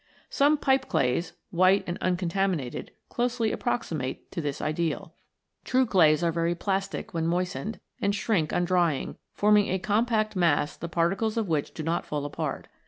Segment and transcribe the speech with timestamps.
[0.31, 5.13] Some Pipe clays, white and uncon taminated, closely approximate to this ideal.
[5.63, 8.51] True iv] CLAYS, SHALES, AND SLATES 79 clays are very plastic when moistened, and shrink
[8.51, 12.67] on drying, forming a compact mass the particles of which do not fall apart.